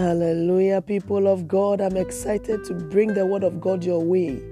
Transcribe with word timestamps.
Hallelujah, 0.00 0.80
people 0.80 1.28
of 1.28 1.46
God. 1.46 1.82
I'm 1.82 1.98
excited 1.98 2.64
to 2.64 2.72
bring 2.72 3.12
the 3.12 3.26
word 3.26 3.44
of 3.44 3.60
God 3.60 3.84
your 3.84 4.02
way. 4.02 4.42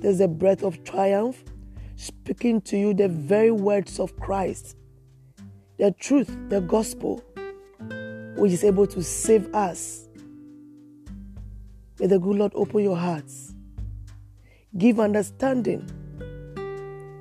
There's 0.00 0.20
a 0.20 0.28
breath 0.28 0.62
of 0.62 0.84
triumph 0.84 1.42
speaking 1.96 2.60
to 2.60 2.78
you 2.78 2.94
the 2.94 3.08
very 3.08 3.50
words 3.50 3.98
of 3.98 4.16
Christ, 4.20 4.76
the 5.78 5.90
truth, 5.90 6.32
the 6.48 6.60
gospel, 6.60 7.20
which 8.36 8.52
is 8.52 8.62
able 8.62 8.86
to 8.86 9.02
save 9.02 9.52
us. 9.52 10.06
May 11.98 12.06
the 12.06 12.20
good 12.20 12.36
Lord 12.36 12.52
open 12.54 12.84
your 12.84 12.96
hearts, 12.96 13.56
give 14.76 15.00
understanding 15.00 15.90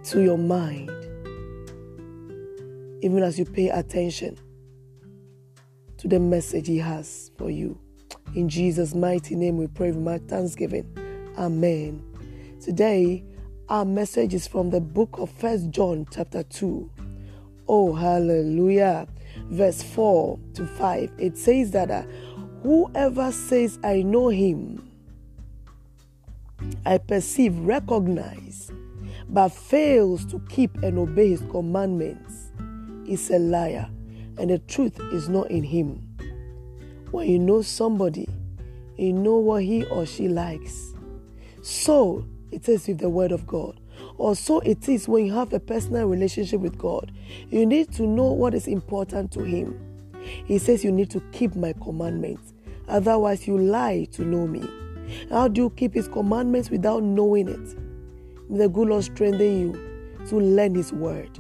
to 0.04 0.21
your 0.21 0.37
mind, 0.37 0.92
even 3.01 3.24
as 3.24 3.39
you 3.39 3.46
pay 3.46 3.69
attention 3.69 4.37
to 5.97 6.07
the 6.07 6.19
message 6.19 6.68
He 6.68 6.78
has 6.78 7.32
for 7.37 7.50
you. 7.50 7.79
In 8.36 8.50
Jesus' 8.50 8.93
mighty 8.93 9.36
name, 9.36 9.57
we 9.57 9.68
pray 9.68 9.92
with 9.92 10.04
my 10.04 10.18
thanksgiving. 10.20 10.86
Amen. 11.37 12.04
Today, 12.61 13.23
our 13.70 13.86
message 13.86 14.33
is 14.33 14.47
from 14.47 14.70
the 14.70 14.82
book 14.82 15.18
of 15.18 15.29
First 15.29 15.70
John, 15.71 16.07
chapter 16.11 16.43
2. 16.43 16.89
Oh, 17.68 17.93
hallelujah. 17.93 19.07
Verse 19.50 19.82
4 19.83 20.39
to 20.54 20.65
5. 20.65 21.11
It 21.18 21.37
says 21.37 21.71
that 21.71 21.92
uh, 21.92 22.04
whoever 22.64 23.32
says, 23.32 23.79
I 23.84 24.01
know 24.04 24.29
him, 24.29 24.89
I 26.86 26.98
perceive, 26.98 27.57
recognize, 27.59 28.71
but 29.29 29.50
fails 29.50 30.25
to 30.28 30.39
keep 30.50 30.75
and 30.84 30.98
obey 30.98 31.29
his 31.29 31.42
commandments 31.51 32.52
is 33.08 33.30
a 33.30 33.40
liar, 33.40 33.90
and 34.38 34.50
the 34.50 34.60
truth 34.60 35.00
is 35.12 35.30
not 35.30 35.50
in 35.50 35.64
him. 35.64 36.02
When 37.12 37.30
you 37.30 37.40
know 37.40 37.62
somebody, 37.62 38.28
you 38.98 39.14
know 39.14 39.38
what 39.38 39.64
he 39.64 39.86
or 39.86 40.06
she 40.06 40.28
likes. 40.28 40.94
So 41.62 42.26
it 42.52 42.68
is 42.70 42.88
with 42.88 43.00
the 43.00 43.10
Word 43.10 43.32
of 43.32 43.46
God. 43.46 43.80
Or 44.18 44.36
so 44.36 44.60
it 44.62 44.88
is 44.88 45.08
when 45.08 45.26
you 45.26 45.34
have 45.34 45.54
a 45.54 45.60
personal 45.60 46.08
relationship 46.08 46.62
with 46.62 46.78
God. 46.78 47.12
You 47.50 47.66
need 47.66 47.92
to 47.94 48.04
know 48.04 48.32
what 48.32 48.54
is 48.54 48.68
important 48.68 49.32
to 49.34 49.44
Him. 49.44 49.80
He 50.46 50.58
says 50.58 50.84
you 50.84 50.92
need 50.92 51.10
to 51.12 51.20
keep 51.32 51.56
my 51.56 51.74
commandments. 51.74 52.54
Otherwise, 52.88 53.48
you 53.48 53.58
lie 53.58 54.08
to 54.14 54.24
know 54.24 54.48
me. 54.48 54.68
How 55.30 55.48
do 55.48 55.64
you 55.64 55.70
keep 55.72 55.94
His 55.94 56.08
commandments 56.08 56.70
without 56.70 57.04
knowing 57.04 57.48
it? 57.48 57.78
May 58.50 58.60
the 58.60 58.70
good 58.70 58.90
Lord 58.90 59.04
strengthen 59.04 59.60
you 59.60 60.26
to 60.28 60.40
learn 60.40 60.76
His 60.76 60.94
word. 60.94 61.38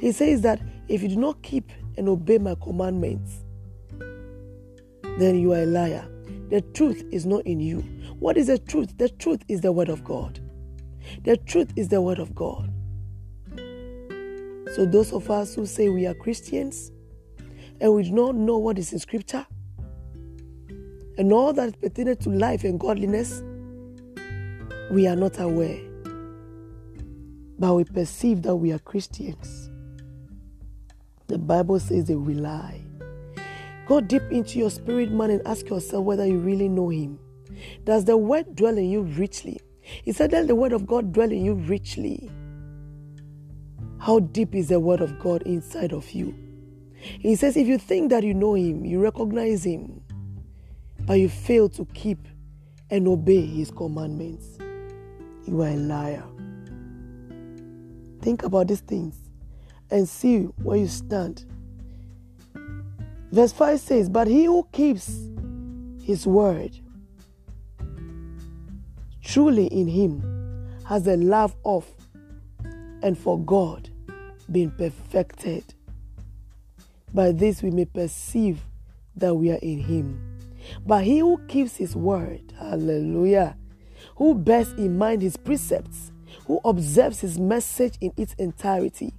He 0.00 0.12
says 0.12 0.40
that 0.42 0.60
if 0.88 1.02
you 1.02 1.08
do 1.08 1.16
not 1.16 1.42
keep 1.42 1.70
and 1.96 2.08
obey 2.08 2.38
my 2.38 2.54
commandments, 2.62 3.44
then 5.18 5.38
you 5.38 5.52
are 5.52 5.62
a 5.62 5.66
liar. 5.66 6.08
The 6.50 6.62
truth 6.72 7.04
is 7.12 7.26
not 7.26 7.46
in 7.46 7.60
you. 7.60 7.80
What 8.18 8.36
is 8.36 8.46
the 8.46 8.58
truth? 8.58 8.96
The 8.96 9.08
truth 9.08 9.42
is 9.48 9.60
the 9.60 9.72
word 9.72 9.88
of 9.88 10.02
God. 10.02 10.40
The 11.24 11.36
truth 11.36 11.72
is 11.76 11.88
the 11.88 12.00
word 12.00 12.18
of 12.18 12.34
God. 12.34 12.72
So, 14.74 14.86
those 14.86 15.12
of 15.12 15.30
us 15.30 15.54
who 15.54 15.66
say 15.66 15.88
we 15.88 16.06
are 16.06 16.14
Christians 16.14 16.92
and 17.80 17.92
we 17.94 18.04
do 18.04 18.12
not 18.12 18.34
know 18.34 18.58
what 18.58 18.78
is 18.78 18.92
in 18.92 18.98
Scripture 18.98 19.46
and 21.16 21.32
all 21.32 21.52
that 21.54 21.80
pertains 21.80 22.18
to 22.18 22.30
life 22.30 22.64
and 22.64 22.78
godliness, 22.78 23.42
we 24.90 25.06
are 25.06 25.16
not 25.16 25.38
aware. 25.40 25.80
But 27.58 27.74
we 27.74 27.84
perceive 27.84 28.42
that 28.42 28.56
we 28.56 28.72
are 28.72 28.78
Christians. 28.78 29.67
The 31.28 31.36
Bible 31.36 31.78
says 31.78 32.06
they 32.06 32.14
lie. 32.14 32.80
Go 33.86 34.00
deep 34.00 34.22
into 34.30 34.58
your 34.58 34.70
spirit, 34.70 35.10
man, 35.10 35.28
and 35.28 35.46
ask 35.46 35.68
yourself 35.68 36.04
whether 36.04 36.26
you 36.26 36.38
really 36.38 36.70
know 36.70 36.88
Him. 36.88 37.18
Does 37.84 38.06
the 38.06 38.16
word 38.16 38.56
dwell 38.56 38.78
in 38.78 38.88
you 38.88 39.02
richly? 39.02 39.60
He 39.82 40.12
said, 40.12 40.30
the 40.30 40.54
word 40.54 40.72
of 40.72 40.86
God 40.86 41.12
dwell 41.12 41.30
in 41.30 41.44
you 41.44 41.52
richly. 41.52 42.30
How 43.98 44.20
deep 44.20 44.54
is 44.54 44.68
the 44.68 44.80
word 44.80 45.02
of 45.02 45.18
God 45.18 45.42
inside 45.42 45.92
of 45.92 46.10
you? 46.12 46.34
He 46.94 47.36
says, 47.36 47.58
If 47.58 47.66
you 47.66 47.76
think 47.76 48.08
that 48.08 48.24
you 48.24 48.32
know 48.32 48.54
Him, 48.54 48.86
you 48.86 48.98
recognize 48.98 49.64
Him, 49.64 50.00
but 51.00 51.14
you 51.14 51.28
fail 51.28 51.68
to 51.70 51.84
keep 51.92 52.26
and 52.88 53.06
obey 53.06 53.44
His 53.44 53.70
commandments, 53.70 54.46
you 55.46 55.60
are 55.60 55.68
a 55.68 55.76
liar. 55.76 56.24
Think 58.22 58.44
about 58.44 58.68
these 58.68 58.80
things 58.80 59.27
and 59.90 60.08
see 60.08 60.44
where 60.62 60.78
you 60.78 60.86
stand. 60.86 61.44
Verse 63.30 63.52
5 63.52 63.80
says, 63.80 64.08
But 64.08 64.26
he 64.26 64.44
who 64.44 64.66
keeps 64.72 65.10
his 66.02 66.26
word 66.26 66.78
truly 69.22 69.66
in 69.66 69.86
him 69.86 70.76
has 70.86 71.04
the 71.04 71.16
love 71.16 71.54
of 71.64 71.86
and 73.02 73.16
for 73.16 73.38
God 73.38 73.90
been 74.50 74.70
perfected. 74.70 75.74
By 77.12 77.32
this 77.32 77.62
we 77.62 77.70
may 77.70 77.84
perceive 77.84 78.60
that 79.16 79.34
we 79.34 79.50
are 79.50 79.58
in 79.60 79.80
him. 79.80 80.38
But 80.86 81.04
he 81.04 81.18
who 81.18 81.38
keeps 81.46 81.76
his 81.76 81.94
word, 81.94 82.52
hallelujah, 82.58 83.56
who 84.16 84.34
bears 84.34 84.72
in 84.72 84.96
mind 84.98 85.22
his 85.22 85.36
precepts, 85.36 86.12
who 86.46 86.60
observes 86.64 87.20
his 87.20 87.38
message 87.38 87.96
in 88.00 88.12
its 88.16 88.34
entirety. 88.34 89.14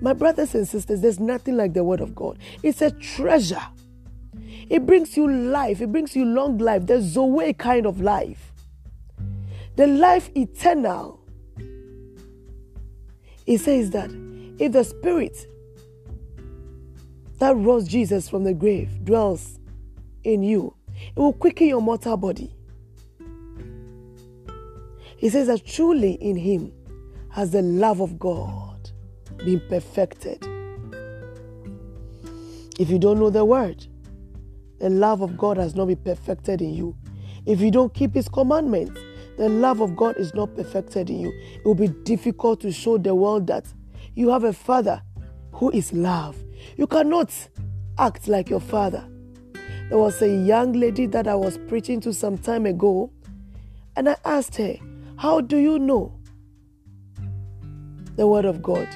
My 0.00 0.12
brothers 0.12 0.54
and 0.54 0.66
sisters, 0.66 1.00
there's 1.00 1.20
nothing 1.20 1.56
like 1.56 1.72
the 1.72 1.84
word 1.84 2.00
of 2.00 2.14
God. 2.14 2.38
It's 2.62 2.82
a 2.82 2.90
treasure. 2.90 3.66
It 4.68 4.84
brings 4.84 5.16
you 5.16 5.30
life, 5.30 5.80
it 5.80 5.92
brings 5.92 6.16
you 6.16 6.24
long 6.24 6.58
life, 6.58 6.86
the 6.86 7.00
Zoe 7.00 7.52
kind 7.52 7.86
of 7.86 8.00
life 8.00 8.52
the 9.76 9.86
life 9.86 10.30
eternal. 10.34 11.20
It 13.46 13.58
says 13.58 13.90
that 13.90 14.10
if 14.58 14.72
the 14.72 14.82
spirit 14.82 15.46
that 17.38 17.54
rose 17.54 17.86
Jesus 17.86 18.28
from 18.28 18.44
the 18.44 18.54
grave 18.54 19.04
dwells 19.04 19.60
in 20.24 20.42
you, 20.42 20.74
it 21.14 21.20
will 21.20 21.34
quicken 21.34 21.68
your 21.68 21.82
mortal 21.82 22.16
body. 22.16 22.54
He 25.18 25.28
says 25.28 25.46
that 25.46 25.64
truly 25.64 26.12
in 26.12 26.36
him 26.36 26.72
has 27.30 27.50
the 27.50 27.62
love 27.62 28.00
of 28.00 28.18
God 28.18 28.75
been 29.46 29.62
perfected. 29.68 30.44
If 32.80 32.90
you 32.90 32.98
don't 32.98 33.20
know 33.20 33.30
the 33.30 33.44
word, 33.44 33.86
the 34.80 34.90
love 34.90 35.22
of 35.22 35.38
God 35.38 35.56
has 35.56 35.76
not 35.76 35.86
been 35.86 35.96
perfected 35.98 36.60
in 36.60 36.74
you. 36.74 36.96
If 37.46 37.60
you 37.60 37.70
don't 37.70 37.94
keep 37.94 38.12
his 38.12 38.28
commandments, 38.28 39.00
the 39.38 39.48
love 39.48 39.80
of 39.80 39.94
God 39.94 40.16
is 40.16 40.34
not 40.34 40.56
perfected 40.56 41.10
in 41.10 41.20
you. 41.20 41.32
It 41.54 41.64
will 41.64 41.76
be 41.76 41.86
difficult 41.86 42.60
to 42.62 42.72
show 42.72 42.98
the 42.98 43.14
world 43.14 43.46
that 43.46 43.66
you 44.16 44.30
have 44.30 44.42
a 44.42 44.52
father 44.52 45.00
who 45.52 45.70
is 45.70 45.92
love. 45.92 46.36
You 46.76 46.88
cannot 46.88 47.32
act 47.98 48.26
like 48.26 48.50
your 48.50 48.60
father. 48.60 49.06
There 49.88 49.98
was 49.98 50.20
a 50.22 50.28
young 50.28 50.72
lady 50.72 51.06
that 51.06 51.28
I 51.28 51.36
was 51.36 51.56
preaching 51.68 52.00
to 52.00 52.12
some 52.12 52.36
time 52.36 52.66
ago, 52.66 53.12
and 53.94 54.08
I 54.08 54.16
asked 54.24 54.56
her, 54.56 54.74
How 55.18 55.40
do 55.40 55.56
you 55.56 55.78
know 55.78 56.18
the 58.16 58.26
Word 58.26 58.44
of 58.44 58.60
God? 58.60 58.88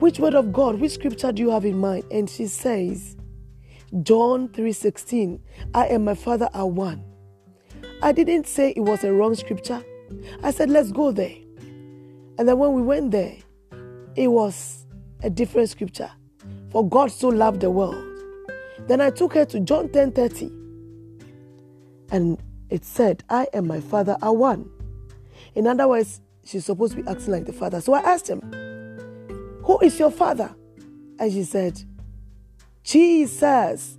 Which 0.00 0.18
Word 0.18 0.34
of 0.34 0.52
God, 0.52 0.80
which 0.80 0.92
scripture 0.92 1.30
do 1.30 1.42
you 1.42 1.50
have 1.50 1.66
in 1.66 1.78
mind? 1.78 2.04
And 2.10 2.28
she 2.28 2.46
says, 2.46 3.16
John 4.02 4.48
3:16, 4.48 5.40
I 5.74 5.86
and 5.88 6.06
my 6.06 6.14
Father 6.14 6.48
are 6.54 6.66
one. 6.66 7.04
I 8.02 8.12
didn't 8.12 8.46
say 8.46 8.72
it 8.74 8.80
was 8.80 9.04
a 9.04 9.12
wrong 9.12 9.34
scripture. 9.34 9.84
I 10.42 10.52
said, 10.52 10.70
let's 10.70 10.90
go 10.90 11.12
there. 11.12 11.34
And 12.38 12.48
then 12.48 12.56
when 12.56 12.72
we 12.72 12.80
went 12.80 13.10
there, 13.10 13.36
it 14.16 14.28
was 14.28 14.86
a 15.22 15.28
different 15.28 15.68
scripture. 15.68 16.10
For 16.70 16.88
God 16.88 17.12
so 17.12 17.28
loved 17.28 17.60
the 17.60 17.70
world. 17.70 18.02
Then 18.86 19.02
I 19.02 19.10
took 19.10 19.34
her 19.34 19.44
to 19.44 19.60
John 19.60 19.88
10:30. 19.88 20.50
And 22.10 22.42
it 22.70 22.86
said, 22.86 23.22
I 23.28 23.48
and 23.52 23.66
my 23.68 23.80
father 23.80 24.16
are 24.22 24.32
one. 24.32 24.70
In 25.54 25.66
other 25.66 25.86
words, 25.86 26.22
she's 26.44 26.64
supposed 26.64 26.96
to 26.96 27.02
be 27.02 27.08
acting 27.08 27.32
like 27.32 27.44
the 27.44 27.52
father. 27.52 27.82
So 27.82 27.92
I 27.92 28.00
asked 28.00 28.30
him, 28.30 28.40
Who 29.64 29.78
is 29.80 29.98
your 29.98 30.10
father? 30.10 30.54
And 31.18 31.32
she 31.32 31.44
said, 31.44 31.82
Jesus. 32.82 33.98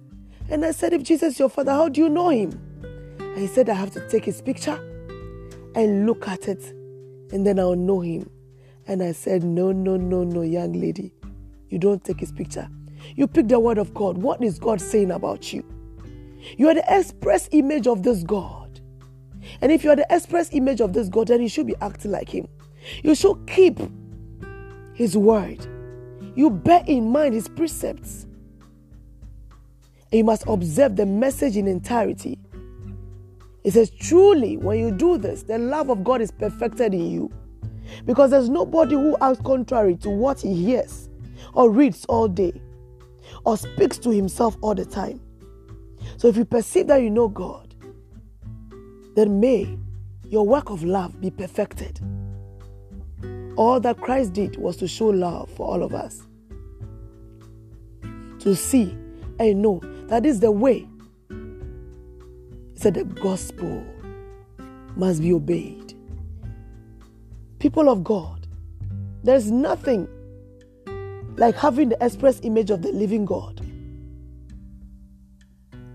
And 0.49 0.65
I 0.65 0.71
said, 0.71 0.93
If 0.93 1.03
Jesus 1.03 1.33
is 1.33 1.39
your 1.39 1.49
father, 1.49 1.71
how 1.71 1.89
do 1.89 2.01
you 2.01 2.09
know 2.09 2.29
him? 2.29 2.51
And 3.19 3.37
he 3.37 3.47
said, 3.47 3.69
I 3.69 3.73
have 3.73 3.91
to 3.91 4.07
take 4.09 4.25
his 4.25 4.41
picture 4.41 4.75
and 5.75 6.05
look 6.05 6.27
at 6.27 6.47
it, 6.47 6.63
and 7.31 7.45
then 7.45 7.59
I'll 7.59 7.75
know 7.75 8.01
him. 8.01 8.29
And 8.87 9.01
I 9.01 9.13
said, 9.13 9.43
No, 9.43 9.71
no, 9.71 9.95
no, 9.95 10.23
no, 10.23 10.41
young 10.41 10.73
lady. 10.73 11.13
You 11.69 11.79
don't 11.79 12.03
take 12.03 12.19
his 12.19 12.31
picture. 12.31 12.67
You 13.15 13.27
pick 13.27 13.47
the 13.47 13.59
word 13.59 13.77
of 13.77 13.93
God. 13.93 14.17
What 14.17 14.43
is 14.43 14.59
God 14.59 14.81
saying 14.81 15.11
about 15.11 15.53
you? 15.53 15.63
You 16.57 16.67
are 16.69 16.73
the 16.73 16.83
express 16.89 17.47
image 17.51 17.87
of 17.87 18.03
this 18.03 18.23
God. 18.23 18.81
And 19.61 19.71
if 19.71 19.83
you 19.83 19.91
are 19.91 19.95
the 19.95 20.05
express 20.09 20.49
image 20.51 20.81
of 20.81 20.93
this 20.93 21.07
God, 21.07 21.27
then 21.27 21.41
you 21.41 21.49
should 21.49 21.67
be 21.67 21.75
acting 21.81 22.11
like 22.11 22.29
him. 22.29 22.47
You 23.03 23.15
should 23.15 23.47
keep 23.47 23.79
his 25.01 25.17
word. 25.17 25.65
You 26.35 26.51
bear 26.51 26.83
in 26.85 27.11
mind 27.11 27.33
his 27.33 27.49
precepts. 27.49 28.27
You 30.11 30.23
must 30.23 30.43
observe 30.45 30.95
the 30.95 31.07
message 31.07 31.57
in 31.57 31.67
entirety. 31.67 32.37
It 33.63 33.71
says, 33.71 33.89
Truly, 33.89 34.57
when 34.57 34.77
you 34.77 34.91
do 34.91 35.17
this, 35.17 35.41
the 35.41 35.57
love 35.57 35.89
of 35.89 36.03
God 36.03 36.21
is 36.21 36.29
perfected 36.29 36.93
in 36.93 37.09
you. 37.09 37.31
Because 38.05 38.29
there's 38.29 38.47
nobody 38.47 38.93
who 38.93 39.17
acts 39.21 39.41
contrary 39.41 39.95
to 39.97 40.09
what 40.11 40.39
he 40.39 40.53
hears 40.53 41.09
or 41.55 41.71
reads 41.71 42.05
all 42.05 42.27
day 42.27 42.61
or 43.43 43.57
speaks 43.57 43.97
to 43.97 44.11
himself 44.11 44.55
all 44.61 44.75
the 44.75 44.85
time. 44.85 45.19
So 46.17 46.27
if 46.27 46.37
you 46.37 46.45
perceive 46.45 46.85
that 46.87 47.01
you 47.01 47.09
know 47.09 47.27
God, 47.27 47.73
then 49.15 49.39
may 49.39 49.79
your 50.25 50.45
work 50.45 50.69
of 50.69 50.83
love 50.83 51.19
be 51.19 51.31
perfected. 51.31 51.99
All 53.57 53.79
that 53.79 53.99
Christ 53.99 54.33
did 54.33 54.57
was 54.57 54.77
to 54.77 54.87
show 54.87 55.07
love 55.07 55.49
for 55.51 55.67
all 55.67 55.83
of 55.83 55.93
us. 55.93 56.23
To 58.39 58.55
see 58.55 58.97
and 59.39 59.61
know 59.61 59.81
that 60.07 60.25
is 60.25 60.39
the 60.39 60.51
way. 60.51 60.87
He 61.29 61.35
said 62.75 62.93
the 62.95 63.03
gospel 63.03 63.83
must 64.95 65.21
be 65.21 65.33
obeyed. 65.33 65.93
People 67.59 67.89
of 67.89 68.03
God, 68.03 68.47
there's 69.23 69.51
nothing 69.51 70.07
like 71.37 71.55
having 71.55 71.89
the 71.89 72.03
express 72.03 72.39
image 72.43 72.71
of 72.71 72.81
the 72.81 72.91
living 72.91 73.25
God 73.25 73.65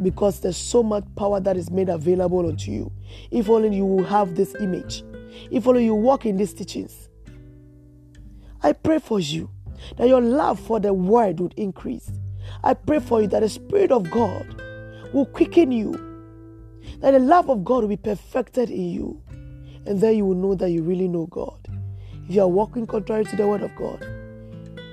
because 0.03 0.41
there's 0.41 0.57
so 0.57 0.83
much 0.83 1.05
power 1.17 1.41
that 1.41 1.57
is 1.57 1.71
made 1.71 1.89
available 1.89 2.47
unto 2.49 2.71
you. 2.71 2.93
If 3.31 3.49
only 3.49 3.75
you 3.75 3.87
will 3.87 4.05
have 4.05 4.35
this 4.35 4.55
image, 4.61 5.03
if 5.51 5.67
only 5.67 5.85
you 5.85 5.95
walk 5.95 6.27
in 6.27 6.37
these 6.37 6.53
teachings. 6.53 7.09
I 8.63 8.73
pray 8.73 8.99
for 8.99 9.21
you 9.21 9.51
that 9.97 10.09
your 10.09 10.21
love 10.21 10.59
for 10.59 10.81
the 10.81 10.93
word 10.93 11.41
would 11.41 11.55
increase. 11.57 12.11
I 12.63 12.75
pray 12.75 13.01
for 13.01 13.21
you 13.23 13.29
that 13.29 13.41
the 13.41 13.49
Spirit 13.49 13.93
of 13.93 14.11
God 14.11 14.47
will 15.13 15.27
quicken 15.27 15.73
you, 15.73 15.93
that 17.01 17.13
the 17.13 17.19
love 17.19 17.51
of 17.51 17.65
God 17.65 17.83
will 17.83 17.89
be 17.89 17.97
perfected 17.97 18.71
in 18.71 18.91
you, 18.91 19.23
and 19.87 20.01
then 20.01 20.17
you 20.17 20.25
will 20.25 20.37
know 20.37 20.55
that 20.55 20.71
you 20.71 20.83
really 20.83 21.09
know 21.09 21.27
God. 21.27 21.59
If 22.29 22.35
you 22.35 22.43
are 22.43 22.49
walking 22.49 22.87
contrary 22.87 23.25
to 23.27 23.37
the 23.37 23.47
word 23.47 23.63
of 23.63 23.75
God, 23.77 24.01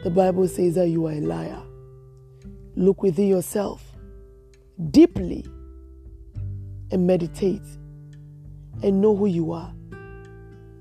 the 0.04 0.12
Bible 0.13 0.48
says 0.48 0.75
that 0.75 0.89
you 0.89 1.07
are 1.07 1.13
a 1.13 1.21
liar. 1.21 1.62
Look 2.75 3.01
within 3.01 3.27
yourself 3.27 3.83
deeply 4.92 5.45
and 6.92 7.07
meditate 7.07 7.62
and 8.83 9.01
know 9.01 9.16
who 9.16 9.27
you 9.27 9.51
are. 9.51 9.74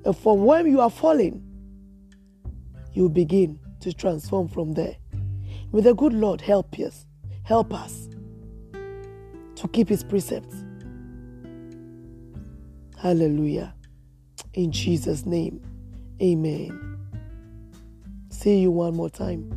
And 0.04 0.16
from 0.16 0.44
when 0.44 0.66
you 0.66 0.80
are 0.80 0.90
falling, 0.90 1.42
you 2.92 3.08
begin 3.08 3.58
to 3.80 3.92
transform 3.92 4.48
from 4.48 4.72
there. 4.72 4.96
May 5.72 5.80
the 5.80 5.94
good 5.94 6.12
Lord 6.12 6.40
help 6.40 6.78
us, 6.78 7.06
help 7.44 7.72
us 7.72 8.08
to 9.56 9.68
keep 9.72 9.88
his 9.88 10.04
precepts. 10.04 10.64
Hallelujah. 12.98 13.74
In 14.54 14.70
Jesus' 14.70 15.26
name, 15.26 15.60
amen. 16.20 16.98
See 18.30 18.58
you 18.58 18.70
one 18.70 18.94
more 18.94 19.10
time 19.10 19.50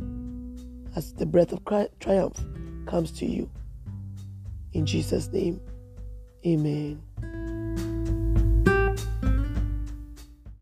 as 0.96 1.12
the 1.12 1.26
breath 1.26 1.52
of 1.52 1.60
triumph 2.00 2.44
comes 2.86 3.12
to 3.12 3.26
you. 3.26 3.50
In 4.72 4.86
Jesus' 4.86 5.28
name, 5.28 5.60
amen. 6.46 7.05